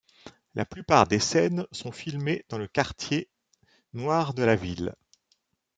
[0.55, 3.29] La plupart des scènes sont filmées dans le quartier
[3.93, 4.95] noir de la ville.